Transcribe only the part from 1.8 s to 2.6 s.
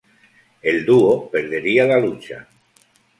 la lucha.